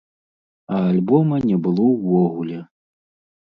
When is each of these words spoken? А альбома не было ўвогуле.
А 0.77 0.79
альбома 0.93 1.37
не 1.49 1.57
было 1.67 1.85
ўвогуле. 1.91 2.59